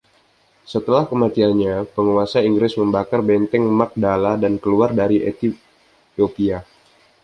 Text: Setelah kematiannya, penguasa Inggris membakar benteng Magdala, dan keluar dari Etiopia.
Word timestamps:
Setelah 0.73 1.03
kematiannya, 1.11 1.75
penguasa 1.95 2.39
Inggris 2.49 2.73
membakar 2.81 3.19
benteng 3.27 3.65
Magdala, 3.79 4.33
dan 4.43 4.53
keluar 4.63 4.89
dari 5.01 5.17
Etiopia. 5.31 6.59